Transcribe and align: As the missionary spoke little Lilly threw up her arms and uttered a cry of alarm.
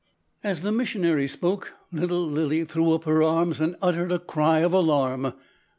As 0.43 0.61
the 0.61 0.71
missionary 0.71 1.27
spoke 1.27 1.73
little 1.91 2.27
Lilly 2.27 2.65
threw 2.65 2.91
up 2.93 3.03
her 3.03 3.21
arms 3.21 3.61
and 3.61 3.75
uttered 3.83 4.11
a 4.11 4.17
cry 4.17 4.61
of 4.61 4.73
alarm. 4.73 5.33